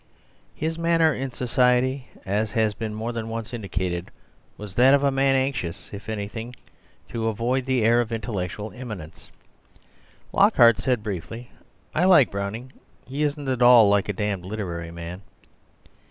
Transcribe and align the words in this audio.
His 0.55 0.79
manner 0.79 1.13
in 1.13 1.31
society, 1.31 2.07
as 2.25 2.53
has 2.53 2.73
been 2.73 2.95
more 2.95 3.11
than 3.11 3.29
once 3.29 3.53
indicated, 3.53 4.09
was 4.57 4.73
that 4.73 4.95
of 4.95 5.03
a 5.03 5.11
man 5.11 5.35
anxious, 5.35 5.93
if 5.93 6.09
anything, 6.09 6.55
to 7.09 7.27
avoid 7.27 7.67
the 7.67 7.83
air 7.85 8.01
of 8.01 8.11
intellectual 8.11 8.71
eminence. 8.71 9.29
Lockhart 10.33 10.79
said 10.79 11.03
briefly, 11.03 11.51
"I 11.93 12.05
like 12.05 12.31
Browning; 12.31 12.73
he 13.05 13.21
isn't 13.21 13.47
at 13.47 13.61
all 13.61 13.89
like 13.89 14.09
a 14.09 14.13
damned 14.13 14.43
literary 14.43 14.89
man." 14.89 15.21